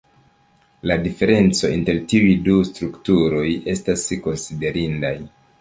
[0.91, 5.17] La diferencoj inter tiuj du strukturoj estas konsiderindaj.